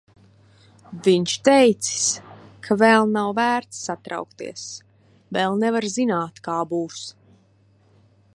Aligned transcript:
Viņš 1.07 1.33
teicis, 1.47 2.07
ka 2.67 2.77
vēl 2.83 3.13
nav 3.17 3.29
vērts 3.41 3.83
satraukties, 3.91 4.67
vēl 5.39 5.63
nevar 5.67 5.91
zināt, 5.99 6.45
kā 6.49 6.59
būs. 6.75 7.07